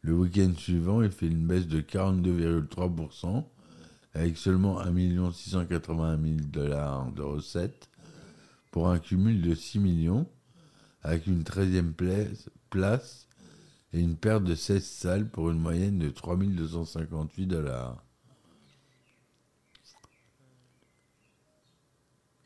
le 0.02 0.14
week-end 0.14 0.52
suivant, 0.56 1.02
il 1.02 1.10
fait 1.10 1.26
une 1.26 1.46
baisse 1.46 1.66
de 1.66 1.82
42,3%, 1.82 3.44
avec 4.14 4.38
seulement 4.38 4.80
1 4.80 5.32
680 5.32 6.18
000 6.22 6.36
dollars 6.48 7.12
de 7.12 7.22
recettes, 7.22 7.90
pour 8.70 8.88
un 8.88 8.98
cumul 8.98 9.42
de 9.42 9.54
6 9.54 9.78
millions, 9.78 10.26
avec 11.02 11.26
une 11.26 11.42
13e 11.42 11.92
place 12.70 13.26
et 13.92 14.00
une 14.00 14.16
perte 14.16 14.44
de 14.44 14.54
16 14.54 14.84
salles 14.84 15.28
pour 15.28 15.50
une 15.50 15.58
moyenne 15.58 15.98
de 15.98 16.10
3 16.10 16.36
258 16.36 17.46
dollars. 17.46 18.04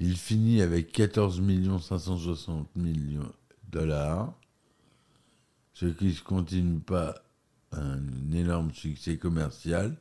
Il 0.01 0.17
finit 0.17 0.61
avec 0.61 0.93
14 0.93 1.41
560 1.81 2.69
000 2.77 3.25
dollars, 3.71 4.35
ce 5.73 5.87
qui 5.87 6.07
ne 6.07 6.25
continue 6.25 6.81
pas 6.81 7.15
un 7.73 8.01
énorme 8.33 8.73
succès 8.73 9.17
commercial, 9.19 9.97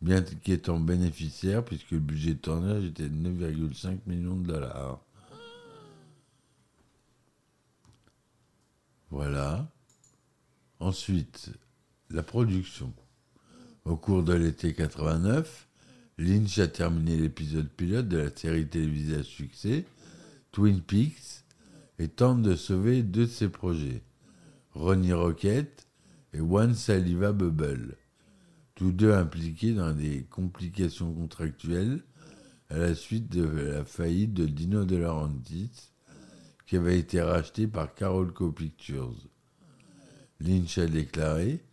bien 0.00 0.22
qu'étant 0.22 0.80
bénéficiaire, 0.80 1.64
puisque 1.64 1.92
le 1.92 2.00
budget 2.00 2.34
de 2.34 2.38
tournage 2.38 2.84
était 2.84 3.08
de 3.08 3.28
9,5 3.30 4.00
millions 4.06 4.36
de 4.36 4.46
dollars. 4.46 5.00
Voilà. 9.10 9.68
Ensuite, 10.78 11.50
la 12.10 12.22
production. 12.22 12.92
Au 13.84 13.96
cours 13.96 14.22
de 14.22 14.34
l'été 14.34 14.72
89, 14.72 15.68
Lynch 16.18 16.58
a 16.58 16.68
terminé 16.68 17.16
l'épisode 17.16 17.68
pilote 17.68 18.08
de 18.08 18.18
la 18.18 18.30
série 18.34 18.68
télévisée 18.68 19.16
à 19.16 19.22
succès, 19.22 19.84
Twin 20.52 20.80
Peaks, 20.80 21.44
et 21.98 22.08
tente 22.08 22.42
de 22.42 22.54
sauver 22.54 23.02
deux 23.02 23.26
de 23.26 23.30
ses 23.30 23.48
projets. 23.48 24.02
Ronnie 24.72 25.12
Rocket 25.12 25.86
et 26.32 26.40
One 26.40 26.74
Saliva 26.74 27.32
Bubble, 27.32 27.96
tous 28.74 28.92
deux 28.92 29.12
impliqués 29.12 29.74
dans 29.74 29.92
des 29.92 30.24
complications 30.30 31.12
contractuelles 31.12 32.02
à 32.68 32.78
la 32.78 32.94
suite 32.94 33.28
de 33.28 33.42
la 33.42 33.84
faillite 33.84 34.32
de 34.32 34.46
Dino 34.46 34.84
De 34.84 34.96
Laurentiis, 34.96 35.89
qui 36.70 36.76
avait 36.76 37.00
été 37.00 37.20
racheté 37.20 37.66
par 37.66 37.92
Carolco 37.96 38.52
Pictures. 38.52 39.16
Lynch 40.38 40.78
a 40.78 40.86
déclaré 40.86 41.64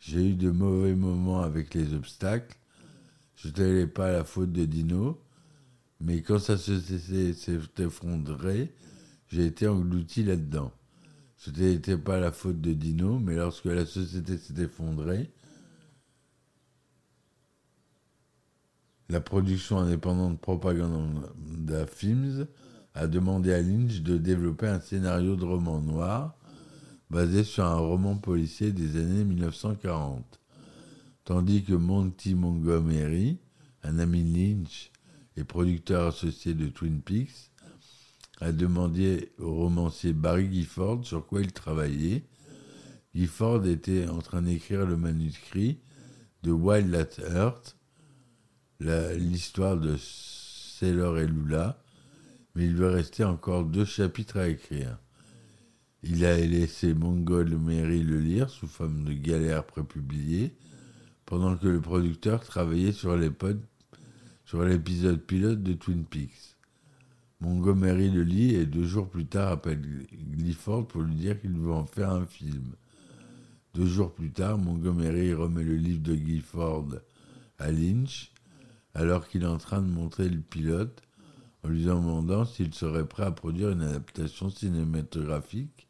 J'ai 0.00 0.30
eu 0.30 0.34
de 0.34 0.50
mauvais 0.50 0.96
moments 0.96 1.42
avec 1.42 1.72
les 1.72 1.94
obstacles, 1.94 2.58
je 3.36 3.46
ne 3.46 3.52
tenais 3.52 3.86
pas 3.86 4.10
la 4.10 4.24
faute 4.24 4.50
de 4.50 4.64
Dino, 4.64 5.22
mais 6.00 6.22
quand 6.22 6.40
ça 6.40 6.58
s'est 6.58 6.80
effondré, 7.78 8.74
j'ai 9.28 9.46
été 9.46 9.68
englouti 9.68 10.24
là-dedans. 10.24 10.72
Ce 11.36 11.52
n'était 11.52 11.96
pas 11.96 12.18
la 12.18 12.32
faute 12.32 12.60
de 12.60 12.72
Dino, 12.72 13.20
mais 13.20 13.36
lorsque 13.36 13.66
la 13.66 13.86
société 13.86 14.36
s'est 14.36 14.60
effondrée, 14.60 15.30
la 19.10 19.20
production 19.20 19.78
indépendante 19.78 20.40
Propaganda 20.40 21.86
Films 21.86 22.48
a 22.94 23.06
demandé 23.06 23.52
à 23.52 23.62
Lynch 23.62 24.00
de 24.00 24.18
développer 24.18 24.66
un 24.66 24.80
scénario 24.80 25.36
de 25.36 25.44
roman 25.44 25.80
noir 25.80 26.34
basé 27.08 27.44
sur 27.44 27.64
un 27.64 27.76
roman 27.76 28.16
policier 28.16 28.72
des 28.72 28.96
années 28.96 29.24
1940. 29.24 30.40
Tandis 31.24 31.64
que 31.64 31.74
Monty 31.74 32.34
Montgomery, 32.34 33.38
un 33.82 33.98
ami 33.98 34.22
Lynch 34.22 34.90
et 35.36 35.44
producteur 35.44 36.08
associé 36.08 36.54
de 36.54 36.68
Twin 36.68 37.00
Peaks, 37.00 37.50
a 38.40 38.52
demandé 38.52 39.32
au 39.38 39.52
romancier 39.54 40.12
Barry 40.12 40.50
Gifford 40.52 41.04
sur 41.04 41.26
quoi 41.26 41.42
il 41.42 41.52
travaillait. 41.52 42.24
Gifford 43.14 43.66
était 43.66 44.08
en 44.08 44.18
train 44.18 44.42
d'écrire 44.42 44.86
le 44.86 44.96
manuscrit 44.96 45.78
de 46.42 46.52
Wild 46.52 46.94
at 46.94 47.20
Heart, 47.22 47.76
l'histoire 48.80 49.76
de 49.76 49.96
Sailor 49.98 51.18
et 51.18 51.26
Lula, 51.26 51.82
mais 52.54 52.66
il 52.66 52.74
lui 52.74 52.86
restait 52.86 53.24
encore 53.24 53.64
deux 53.64 53.84
chapitres 53.84 54.38
à 54.38 54.48
écrire. 54.48 54.98
Il 56.02 56.24
a 56.24 56.36
laissé 56.36 56.94
Montgomery 56.94 58.02
le 58.02 58.20
lire 58.20 58.48
sous 58.48 58.66
forme 58.66 59.04
de 59.04 59.12
galère 59.12 59.64
prépubliée, 59.64 60.54
pendant 61.26 61.56
que 61.56 61.68
le 61.68 61.80
producteur 61.80 62.42
travaillait 62.42 62.92
sur 62.92 63.16
l'épisode 63.16 63.60
sur 64.50 64.64
l'épisode 64.64 65.20
pilote 65.20 65.62
de 65.62 65.74
Twin 65.74 66.04
Peaks. 66.04 66.56
Montgomery 67.40 68.10
le 68.10 68.24
lit 68.24 68.56
et 68.56 68.66
deux 68.66 68.84
jours 68.84 69.08
plus 69.08 69.24
tard 69.24 69.52
appelle 69.52 69.80
Clifford 70.36 70.88
pour 70.88 71.02
lui 71.02 71.14
dire 71.14 71.40
qu'il 71.40 71.52
veut 71.52 71.70
en 71.70 71.86
faire 71.86 72.10
un 72.10 72.26
film. 72.26 72.72
Deux 73.74 73.86
jours 73.86 74.12
plus 74.12 74.32
tard, 74.32 74.58
Montgomery 74.58 75.32
remet 75.34 75.62
le 75.62 75.76
livre 75.76 76.02
de 76.02 76.16
Gifford 76.16 76.88
à 77.60 77.70
Lynch, 77.70 78.32
alors 78.94 79.28
qu'il 79.28 79.44
est 79.44 79.46
en 79.46 79.58
train 79.58 79.80
de 79.80 79.86
montrer 79.86 80.28
le 80.28 80.40
pilote, 80.40 81.00
en 81.62 81.68
lui 81.68 81.84
demandant 81.84 82.44
s'il 82.44 82.74
serait 82.74 83.06
prêt 83.06 83.24
à 83.24 83.30
produire 83.30 83.70
une 83.70 83.82
adaptation 83.82 84.50
cinématographique 84.50 85.86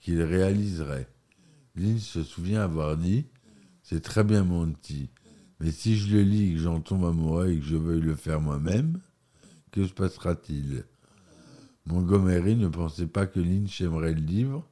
qu'il 0.00 0.22
réaliserait. 0.22 1.08
Lynch 1.76 2.02
se 2.02 2.22
souvient 2.22 2.62
avoir 2.62 2.96
dit 2.96 3.26
C'est 3.82 4.02
très 4.02 4.22
bien 4.22 4.44
Monty, 4.44 5.10
mais 5.60 5.70
si 5.70 5.96
je 5.96 6.14
le 6.16 6.22
lis 6.22 6.50
et 6.50 6.54
que 6.54 6.60
j'en 6.60 6.80
tombe 6.80 7.04
amoureux 7.04 7.50
et 7.50 7.58
que 7.58 7.64
je 7.64 7.76
veuille 7.76 8.00
le 8.00 8.14
faire 8.14 8.40
moi-même, 8.40 9.00
que 9.72 9.86
se 9.86 9.92
passera-t-il? 9.92 10.84
Montgomery 11.86 12.56
ne 12.56 12.68
pensait 12.68 13.06
pas 13.06 13.26
que 13.26 13.40
Lynch 13.40 13.80
aimerait 13.80 14.14
le 14.14 14.20
livre 14.20 14.66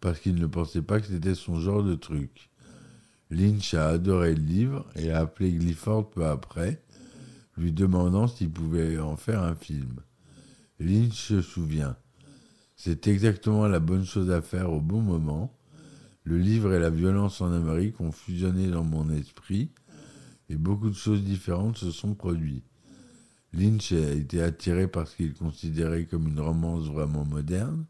parce 0.00 0.20
qu'il 0.20 0.34
ne 0.34 0.46
pensait 0.46 0.82
pas 0.82 1.00
que 1.00 1.06
c'était 1.06 1.34
son 1.34 1.58
genre 1.58 1.82
de 1.82 1.94
truc. 1.94 2.50
Lynch 3.30 3.72
a 3.74 3.88
adoré 3.88 4.34
le 4.34 4.42
livre 4.42 4.86
et 4.96 5.10
a 5.10 5.20
appelé 5.20 5.56
Clifford 5.56 6.10
peu 6.10 6.26
après, 6.26 6.83
lui 7.56 7.72
demandant 7.72 8.26
s'il 8.26 8.50
pouvait 8.50 8.98
en 8.98 9.16
faire 9.16 9.42
un 9.42 9.54
film. 9.54 10.00
Lynch 10.80 11.14
se 11.14 11.42
souvient. 11.42 11.96
C'est 12.76 13.06
exactement 13.06 13.66
la 13.68 13.80
bonne 13.80 14.04
chose 14.04 14.30
à 14.30 14.42
faire 14.42 14.72
au 14.72 14.80
bon 14.80 15.00
moment. 15.00 15.56
Le 16.24 16.38
livre 16.38 16.72
et 16.74 16.78
la 16.78 16.90
violence 16.90 17.40
en 17.40 17.52
Amérique 17.52 18.00
ont 18.00 18.12
fusionné 18.12 18.68
dans 18.68 18.84
mon 18.84 19.10
esprit 19.10 19.70
et 20.48 20.56
beaucoup 20.56 20.90
de 20.90 20.94
choses 20.94 21.22
différentes 21.22 21.78
se 21.78 21.90
sont 21.90 22.14
produites. 22.14 22.64
Lynch 23.52 23.92
a 23.92 24.10
été 24.10 24.42
attiré 24.42 24.88
par 24.88 25.06
ce 25.06 25.16
qu'il 25.16 25.34
considérait 25.34 26.06
comme 26.06 26.26
une 26.26 26.40
romance 26.40 26.88
vraiment 26.88 27.24
moderne, 27.24 27.84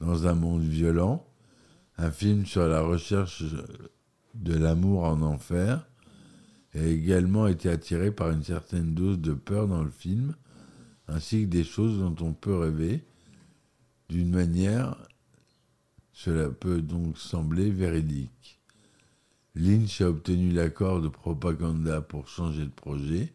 dans 0.00 0.26
un 0.26 0.34
monde 0.34 0.62
violent, 0.62 1.26
un 1.96 2.10
film 2.10 2.44
sur 2.44 2.66
la 2.66 2.80
recherche 2.80 3.44
de 4.34 4.54
l'amour 4.54 5.04
en 5.04 5.22
enfer, 5.22 5.86
a 6.74 6.82
également 6.82 7.46
été 7.46 7.68
attiré 7.68 8.12
par 8.12 8.30
une 8.30 8.44
certaine 8.44 8.94
dose 8.94 9.18
de 9.18 9.32
peur 9.32 9.66
dans 9.66 9.82
le 9.82 9.90
film, 9.90 10.34
ainsi 11.08 11.42
que 11.42 11.50
des 11.50 11.64
choses 11.64 11.98
dont 11.98 12.14
on 12.24 12.32
peut 12.32 12.56
rêver. 12.56 13.04
D'une 14.08 14.30
manière, 14.30 14.96
cela 16.12 16.48
peut 16.50 16.82
donc 16.82 17.18
sembler 17.18 17.70
véridique. 17.70 18.60
Lynch 19.54 20.00
a 20.00 20.08
obtenu 20.08 20.52
l'accord 20.52 21.00
de 21.00 21.08
Propaganda 21.08 22.00
pour 22.00 22.28
changer 22.28 22.64
de 22.64 22.70
projet. 22.70 23.32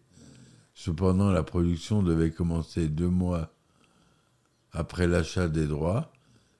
Cependant, 0.73 1.31
la 1.31 1.43
production 1.43 2.03
devait 2.03 2.31
commencer 2.31 2.88
deux 2.88 3.10
mois 3.10 3.53
après 4.71 5.07
l'achat 5.07 5.47
des 5.47 5.67
droits, 5.67 6.12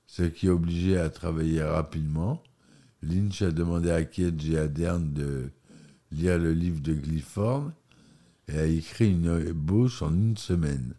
ce 0.08 0.24
qui 0.24 0.50
obligeait 0.50 0.98
à 0.98 1.10
travailler 1.10 1.64
rapidement. 1.64 2.42
Lynch 3.02 3.42
a 3.42 3.52
demandé 3.52 3.92
à 3.92 4.04
Cage 4.04 4.50
et 4.50 4.58
à 4.58 4.68
Dern 4.68 5.14
de 5.14 5.52
lire 6.16 6.38
le 6.38 6.54
livre 6.54 6.82
de 6.82 6.94
Clifford 6.94 7.72
et 8.48 8.58
a 8.58 8.66
écrit 8.66 9.12
une 9.12 9.48
ébauche 9.48 10.02
en 10.02 10.14
une 10.14 10.38
semaine. 10.38 10.94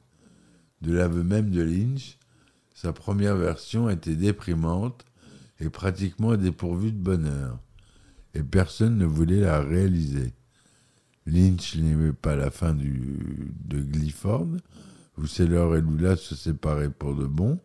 De 0.82 0.92
l'aveu 0.92 1.22
même 1.22 1.50
de 1.50 1.62
Lynch, 1.62 2.18
sa 2.74 2.92
première 2.92 3.36
version 3.36 3.88
était 3.88 4.16
déprimante 4.16 5.04
et 5.60 5.70
pratiquement 5.70 6.36
dépourvue 6.36 6.92
de 6.92 6.98
bonheur, 6.98 7.58
et 8.34 8.42
personne 8.42 8.98
ne 8.98 9.06
voulait 9.06 9.40
la 9.40 9.60
réaliser. 9.60 10.34
Lynch 11.24 11.76
n'aimait 11.76 12.12
pas 12.12 12.36
la 12.36 12.50
fin 12.50 12.74
du, 12.74 13.54
de 13.64 13.80
Clifford, 13.80 14.48
où 15.16 15.26
Sailor 15.26 15.76
et 15.76 15.80
Lula 15.80 16.16
se 16.16 16.34
séparaient 16.34 16.90
pour 16.90 17.16
de 17.16 17.24
bon. 17.26 17.58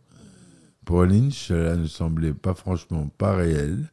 Pour 0.86 1.04
Lynch, 1.04 1.48
cela 1.48 1.76
ne 1.76 1.86
semblait 1.86 2.34
pas 2.34 2.54
franchement 2.54 3.10
pas 3.18 3.36
réel, 3.36 3.92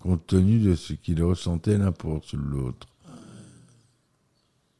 compte 0.00 0.26
tenu 0.26 0.58
de 0.58 0.74
ce 0.74 0.92
qu'ils 0.92 1.22
ressentaient 1.22 1.78
l'un 1.78 1.92
pour 1.92 2.22
l'autre. 2.32 2.86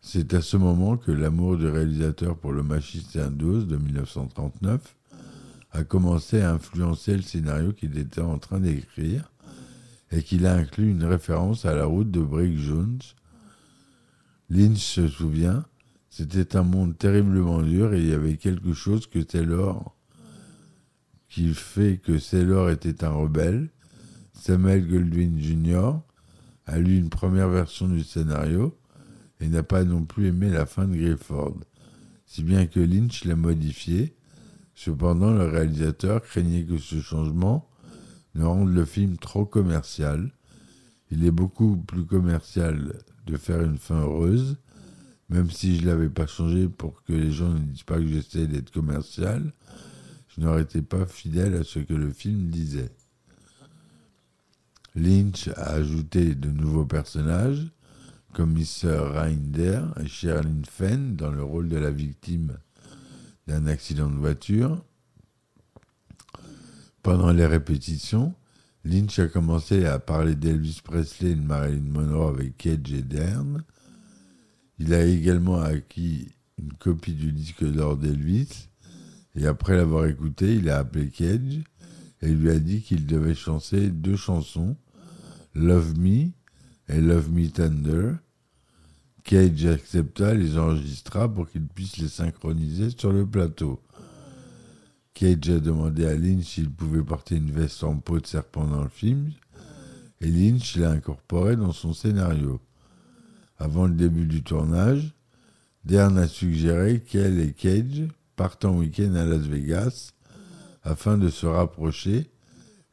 C'est 0.01 0.33
à 0.35 0.41
ce 0.41 0.57
moment 0.57 0.97
que 0.97 1.13
l'amour 1.13 1.57
du 1.57 1.69
réalisateur 1.69 2.37
pour 2.37 2.53
le 2.53 2.63
magicien 2.63 3.31
d'Oz 3.31 3.67
de 3.67 3.77
1939 3.77 4.97
a 5.73 5.85
commencé 5.85 6.41
à 6.41 6.53
influencer 6.53 7.17
le 7.17 7.23
scénario 7.23 7.73
qu'il 7.73 7.99
était 7.99 8.21
en 8.21 8.39
train 8.39 8.61
d'écrire 8.61 9.31
et 10.11 10.23
qu'il 10.23 10.47
a 10.47 10.55
inclus 10.55 10.91
une 10.91 11.05
référence 11.05 11.67
à 11.67 11.75
la 11.75 11.85
route 11.85 12.11
de 12.11 12.21
Brick 12.21 12.59
Jones. 12.59 13.01
Lynch 14.49 14.79
se 14.79 15.09
souvient, 15.09 15.67
c'était 16.09 16.57
un 16.57 16.63
monde 16.63 16.97
terriblement 16.97 17.61
dur 17.61 17.93
et 17.93 18.01
il 18.01 18.09
y 18.09 18.15
avait 18.15 18.39
quelque 18.39 18.73
chose 18.73 19.07
que 19.07 19.19
Taylor 19.19 19.95
qui 21.29 21.53
fait 21.55 21.99
que 21.99 22.19
Sailor 22.19 22.71
était 22.71 23.05
un 23.05 23.11
rebelle. 23.11 23.69
Samuel 24.41 24.87
Goldwyn 24.87 25.37
Jr. 25.37 25.99
a 26.67 26.79
lu 26.79 26.97
une 26.97 27.11
première 27.11 27.49
version 27.49 27.89
du 27.89 28.05
scénario 28.05 28.79
et 29.41 29.49
n'a 29.49 29.65
pas 29.65 29.83
non 29.83 30.05
plus 30.05 30.29
aimé 30.29 30.49
la 30.49 30.65
fin 30.65 30.87
de 30.87 30.97
Grifford, 30.97 31.57
si 32.25 32.45
bien 32.45 32.67
que 32.67 32.79
Lynch 32.79 33.25
l'a 33.25 33.35
modifié. 33.35 34.15
Cependant, 34.77 35.33
le 35.33 35.45
réalisateur 35.45 36.23
craignait 36.23 36.65
que 36.65 36.79
ce 36.79 37.01
changement 37.01 37.69
ne 38.37 38.45
rende 38.45 38.73
le 38.73 38.85
film 38.85 39.19
trop 39.19 39.45
commercial. 39.45 40.33
Il 41.11 41.25
est 41.25 41.33
beaucoup 41.33 41.77
plus 41.77 42.07
commercial 42.07 42.95
de 43.27 43.37
faire 43.37 43.63
une 43.63 43.79
fin 43.79 44.01
heureuse, 44.03 44.57
même 45.29 45.51
si 45.51 45.77
je 45.77 45.83
ne 45.83 45.89
l'avais 45.89 46.09
pas 46.09 46.29
changé 46.29 46.69
pour 46.69 47.03
que 47.03 47.13
les 47.13 47.33
gens 47.33 47.53
ne 47.53 47.59
disent 47.59 47.83
pas 47.83 47.99
que 47.99 48.07
j'essaie 48.07 48.47
d'être 48.47 48.71
commercial, 48.71 49.53
je 50.29 50.41
n'aurais 50.41 50.63
été 50.63 50.81
pas 50.81 51.07
fidèle 51.07 51.55
à 51.57 51.65
ce 51.65 51.81
que 51.81 51.95
le 51.95 52.13
film 52.13 52.51
disait. 52.51 52.93
Lynch 54.95 55.49
a 55.57 55.73
ajouté 55.73 56.35
de 56.35 56.51
nouveaux 56.51 56.87
personnages, 56.87 57.67
comme 58.33 58.53
Mr. 58.53 59.13
Reinder 59.15 59.83
et 60.01 60.07
Sherilyn 60.07 60.63
Fenn 60.69 61.17
dans 61.17 61.31
le 61.31 61.43
rôle 61.43 61.69
de 61.69 61.77
la 61.77 61.91
victime 61.91 62.59
d'un 63.47 63.67
accident 63.67 64.09
de 64.09 64.17
voiture. 64.17 64.85
Pendant 67.03 67.33
les 67.33 67.47
répétitions, 67.47 68.35
Lynch 68.85 69.19
a 69.19 69.29
commencé 69.29 69.87
à 69.87 69.99
parler 69.99 70.35
d'Elvis 70.35 70.81
Presley 70.83 71.31
et 71.31 71.35
de 71.35 71.41
Marilyn 71.41 71.91
Monroe 71.91 72.29
avec 72.29 72.57
Cage 72.57 72.93
et 72.93 73.03
Dern. 73.03 73.65
Il 74.79 74.95
a 74.95 75.05
également 75.05 75.61
acquis 75.61 76.29
une 76.59 76.73
copie 76.75 77.15
du 77.15 77.33
disque 77.33 77.65
d'or 77.65 77.97
d'Elvis 77.97 78.69
et 79.35 79.47
après 79.47 79.77
l'avoir 79.77 80.07
écouté, 80.07 80.55
il 80.55 80.69
a 80.69 80.79
appelé 80.79 81.11
Cage 81.11 81.63
et 82.23 82.29
lui 82.29 82.51
a 82.51 82.59
dit 82.59 82.83
qu'il 82.83 83.07
devait 83.07 83.35
chanter 83.35 83.91
deux 83.91 84.17
chansons, 84.17 84.77
Love 85.55 85.99
Me 85.99 86.29
et 86.89 87.01
Love 87.01 87.31
Me 87.31 87.49
Tender. 87.49 88.13
Cage 89.25 89.67
accepta, 89.67 90.35
les 90.35 90.57
enregistra 90.57 91.33
pour 91.33 91.49
qu'il 91.49 91.67
puisse 91.67 91.99
les 91.99 92.09
synchroniser 92.09 92.91
sur 92.97 93.13
le 93.13 93.27
plateau. 93.27 93.81
Cage 95.15 95.51
a 95.51 95.61
demandé 95.61 96.07
à 96.07 96.17
Lynch 96.17 96.45
s'il 96.45 96.71
pouvait 96.71 97.03
porter 97.03 97.37
une 97.37 97.51
veste 97.51 97.83
en 97.85 97.97
peau 97.97 98.21
de 98.21 98.27
serpent 98.27 98.67
dans 98.67 98.83
le 98.83 98.89
film, 98.89 99.31
et 100.21 100.29
Lynch 100.29 100.77
l'a 100.77 100.91
incorporé 100.91 101.57
dans 101.57 101.73
son 101.73 101.93
scénario. 101.93 102.61
Avant 103.59 103.87
le 103.87 103.95
début 103.95 104.27
du 104.27 104.43
tournage, 104.43 105.15
Dern 105.85 106.19
a 106.19 106.29
suggéré 106.29 107.01
qu'elle 107.01 107.41
et 107.41 107.53
Cage 107.53 108.09
partent 108.37 108.65
en 108.65 108.77
week-end 108.77 109.15
à 109.15 109.25
Las 109.25 109.43
Vegas 109.43 110.13
afin 110.83 111.19
de 111.19 111.29
se 111.29 111.47
rapprocher 111.47 112.31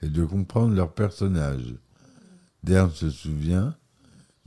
et 0.02 0.10
de 0.10 0.26
comprendre 0.26 0.76
leurs 0.76 0.93
personnages. 0.93 1.76
Dern 2.63 2.91
se 2.91 3.10
souvient 3.10 3.76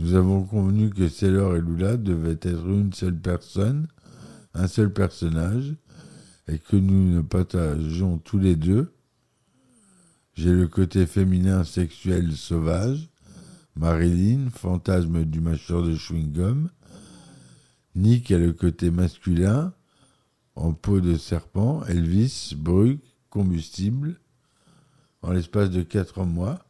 Nous 0.00 0.14
avons 0.14 0.44
convenu 0.44 0.90
que 0.90 1.08
Sailor 1.08 1.56
et 1.56 1.60
Lula 1.60 1.96
devaient 1.96 2.38
être 2.42 2.66
une 2.66 2.92
seule 2.92 3.18
personne, 3.18 3.88
un 4.54 4.66
seul 4.66 4.92
personnage, 4.92 5.74
et 6.48 6.58
que 6.58 6.76
nous 6.76 7.14
ne 7.14 7.20
partageons 7.20 8.18
tous 8.18 8.38
les 8.38 8.56
deux. 8.56 8.92
J'ai 10.34 10.52
le 10.52 10.68
côté 10.68 11.06
féminin 11.06 11.64
sexuel 11.64 12.36
sauvage, 12.36 13.08
Marilyn, 13.76 14.50
fantasme 14.50 15.24
du 15.24 15.40
mâcheur 15.40 15.82
de 15.82 15.94
chewing-gum. 15.94 16.68
Nick 17.94 18.30
a 18.30 18.38
le 18.38 18.52
côté 18.52 18.90
masculin, 18.90 19.72
en 20.54 20.72
peau 20.72 21.00
de 21.00 21.16
serpent, 21.16 21.84
Elvis, 21.84 22.54
brut, 22.56 23.02
combustible. 23.30 24.20
En 25.22 25.32
l'espace 25.32 25.70
de 25.70 25.82
quatre 25.82 26.24
mois, 26.24 26.64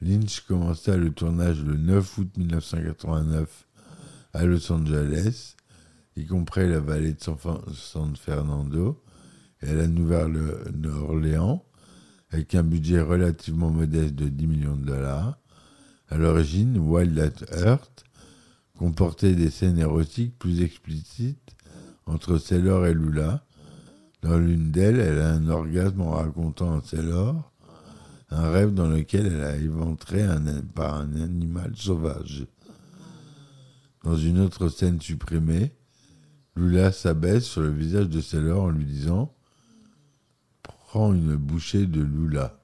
Lynch 0.00 0.40
commença 0.40 0.96
le 0.96 1.10
tournage 1.12 1.62
le 1.62 1.76
9 1.76 2.18
août 2.18 2.36
1989 2.36 3.66
à 4.32 4.44
Los 4.44 4.70
Angeles, 4.70 5.56
y 6.16 6.26
compris 6.26 6.68
la 6.68 6.80
vallée 6.80 7.14
de 7.14 7.20
San 7.74 8.16
Fernando 8.16 9.02
et 9.62 9.72
la 9.72 9.86
Nouvelle-Orléans, 9.86 11.64
avec 12.30 12.54
un 12.54 12.62
budget 12.62 13.00
relativement 13.00 13.70
modeste 13.70 14.14
de 14.14 14.28
10 14.28 14.46
millions 14.46 14.76
de 14.76 14.84
dollars. 14.84 15.38
À 16.08 16.18
l'origine, 16.18 16.76
Wild 16.78 17.18
at 17.18 17.66
Earth 17.66 18.04
comportait 18.78 19.34
des 19.34 19.50
scènes 19.50 19.78
érotiques 19.78 20.38
plus 20.38 20.60
explicites 20.60 21.56
entre 22.04 22.38
Sailor 22.38 22.86
et 22.86 22.94
Lula. 22.94 23.44
Dans 24.26 24.38
l'une 24.38 24.72
d'elles, 24.72 24.98
elle 24.98 25.20
a 25.20 25.34
un 25.34 25.48
orgasme 25.48 26.00
en 26.00 26.10
racontant 26.10 26.76
à 26.76 26.82
Sailor 26.82 27.52
un 28.30 28.50
rêve 28.50 28.74
dans 28.74 28.88
lequel 28.88 29.26
elle 29.26 29.44
a 29.44 29.54
éventré 29.54 30.26
par 30.74 30.96
un 30.96 31.14
animal 31.14 31.76
sauvage. 31.76 32.44
Dans 34.02 34.16
une 34.16 34.40
autre 34.40 34.68
scène 34.68 35.00
supprimée, 35.00 35.76
Lula 36.56 36.90
s'abaisse 36.90 37.44
sur 37.44 37.60
le 37.60 37.70
visage 37.70 38.08
de 38.08 38.20
Sailor 38.20 38.64
en 38.64 38.70
lui 38.70 38.84
disant 38.84 39.32
Prends 40.64 41.14
une 41.14 41.36
bouchée 41.36 41.86
de 41.86 42.02
Lula. 42.02 42.60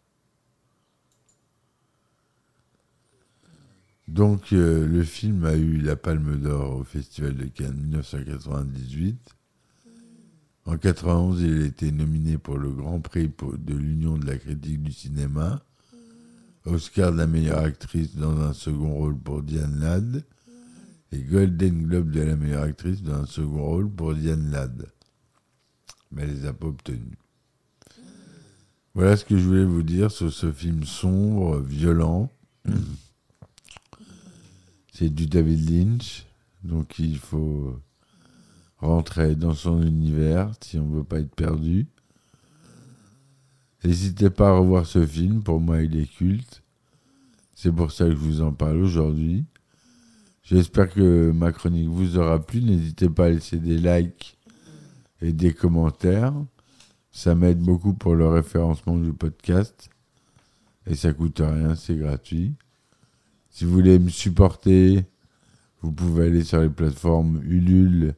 Donc 4.09 4.53
euh, 4.53 4.85
le 4.85 5.05
film 5.05 5.45
a 5.45 5.55
eu 5.55 5.77
la 5.77 5.95
Palme 5.95 6.41
d'Or 6.41 6.79
au 6.79 6.83
Festival 6.83 7.37
de 7.37 7.47
Cannes 7.47 7.77
1998. 7.77 9.37
En 10.65 10.77
91, 10.77 11.41
il 11.43 11.63
a 11.63 11.67
été 11.67 11.91
nominé 11.91 12.39
pour 12.39 12.57
le 12.57 12.71
Grand 12.71 13.01
Prix 13.01 13.31
de 13.59 13.75
l'Union 13.75 14.17
de 14.17 14.27
la 14.27 14.39
critique 14.39 14.83
du 14.83 14.93
cinéma, 14.93 15.61
Oscar 16.65 17.11
de 17.11 17.19
la 17.19 17.27
meilleure 17.27 17.59
actrice 17.59 18.15
dans 18.15 18.41
un 18.41 18.53
second 18.53 18.95
rôle 18.95 19.19
pour 19.19 19.43
Diane 19.43 19.81
Ladd 19.81 20.25
et 21.11 21.19
Golden 21.19 21.83
Globe 21.83 22.11
de 22.11 22.21
la 22.21 22.37
meilleure 22.37 22.63
actrice 22.63 23.03
dans 23.03 23.23
un 23.23 23.27
second 23.27 23.65
rôle 23.65 23.91
pour 23.91 24.15
Diane 24.15 24.51
Ladd. 24.53 24.87
Mais 26.13 26.23
elle 26.23 26.35
les 26.35 26.47
a 26.47 26.53
pas 26.53 26.69
obtenus. 26.69 27.19
Voilà 28.95 29.17
ce 29.17 29.25
que 29.25 29.37
je 29.37 29.45
voulais 29.45 29.65
vous 29.65 29.83
dire 29.83 30.13
sur 30.13 30.33
ce 30.33 30.53
film 30.53 30.85
sombre, 30.85 31.59
violent. 31.59 32.31
C'est 34.93 35.09
du 35.09 35.27
David 35.27 35.69
Lynch, 35.69 36.27
donc 36.63 36.99
il 36.99 37.19
faut 37.19 37.81
rentrer 38.83 39.35
dans 39.37 39.55
son 39.55 39.83
univers 39.83 40.53
si 40.61 40.79
on 40.79 40.87
ne 40.87 40.97
veut 40.97 41.05
pas 41.05 41.21
être 41.21 41.35
perdu. 41.35 41.87
N'hésitez 43.85 44.31
pas 44.31 44.51
à 44.51 44.59
revoir 44.59 44.87
ce 44.87 45.07
film, 45.07 45.43
pour 45.43 45.61
moi 45.61 45.83
il 45.83 45.97
est 45.97 46.07
culte. 46.07 46.63
C'est 47.55 47.73
pour 47.73 47.93
ça 47.93 48.05
que 48.05 48.11
je 48.11 48.17
vous 48.17 48.43
en 48.43 48.53
parle 48.53 48.79
aujourd'hui. 48.79 49.45
J'espère 50.43 50.93
que 50.93 51.31
ma 51.31 51.53
chronique 51.53 51.89
vous 51.89 52.19
aura 52.19 52.45
plu. 52.45 52.61
N'hésitez 52.61 53.09
pas 53.09 53.27
à 53.27 53.31
laisser 53.31 53.57
des 53.57 53.79
likes 53.79 54.37
et 55.21 55.33
des 55.33 55.55
commentaires. 55.55 56.35
Ça 57.13 57.35
m'aide 57.35 57.61
beaucoup 57.61 57.95
pour 57.95 58.17
le 58.17 58.29
référencement 58.29 58.97
du 58.97 59.13
podcast. 59.13 59.89
Et 60.87 60.97
ça 60.97 61.13
coûte 61.13 61.41
rien, 61.41 61.77
c'est 61.77 61.97
gratuit. 61.97 62.55
Si 63.51 63.65
vous 63.65 63.73
voulez 63.73 63.99
me 63.99 64.09
supporter, 64.09 65.05
vous 65.81 65.93
pouvez 65.93 66.27
aller 66.27 66.43
sur 66.43 66.61
les 66.61 66.71
plateformes 66.71 67.41
Ulule 67.45 68.15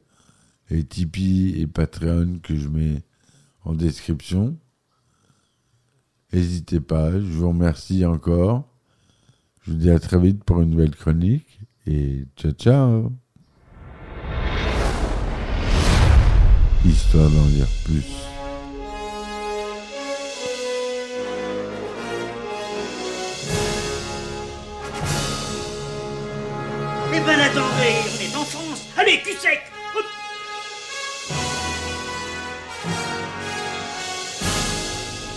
et 0.69 0.83
Tipeee 0.83 1.61
et 1.61 1.67
Patreon 1.67 2.39
que 2.41 2.55
je 2.55 2.67
mets 2.67 3.03
en 3.63 3.73
description. 3.73 4.57
N'hésitez 6.33 6.79
pas, 6.79 7.11
je 7.11 7.25
vous 7.25 7.49
remercie 7.49 8.05
encore. 8.05 8.67
Je 9.61 9.71
vous 9.71 9.77
dis 9.77 9.89
à 9.89 9.99
très 9.99 10.19
vite 10.19 10.43
pour 10.43 10.61
une 10.61 10.71
nouvelle 10.71 10.95
chronique 10.95 11.59
et 11.87 12.25
ciao 12.35 12.51
ciao. 12.51 13.11
Histoire 16.85 17.29
d'en 17.29 17.45
dire 17.47 17.67
plus. 17.85 18.05
Eh 27.13 27.19
ben 27.21 27.39
attendez, 27.39 27.95
on 28.11 28.21
est 28.21 28.35
en 28.35 28.43
France 28.43 28.87
Allez, 28.97 29.21
cul 29.23 29.37
sec 29.39 29.74